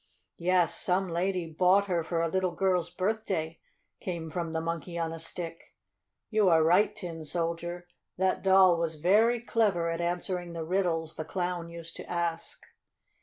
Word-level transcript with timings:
"Yes, 0.39 0.73
some 0.81 1.09
lady 1.09 1.45
bought 1.45 1.85
her 1.85 2.03
for 2.03 2.23
a 2.23 2.27
little 2.27 2.53
girl's 2.55 2.89
birthday," 2.89 3.59
came 3.99 4.31
from 4.31 4.51
the 4.51 4.59
Monkey 4.59 4.97
on 4.97 5.13
a 5.13 5.19
Stick. 5.19 5.75
"You 6.31 6.49
are 6.49 6.63
right, 6.63 6.95
Tin 6.95 7.23
Soldier, 7.23 7.85
that 8.17 8.41
doll 8.41 8.79
was 8.79 8.95
very 8.95 9.39
clever 9.39 9.91
at 9.91 10.01
answering 10.01 10.53
the 10.53 10.65
riddles 10.65 11.17
the 11.17 11.23
Clown 11.25 11.69
used 11.69 11.95
to 11.97 12.09
ask." 12.09 12.65